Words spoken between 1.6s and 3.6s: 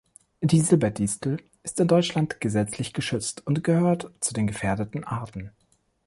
ist in Deutschland gesetzlich geschützt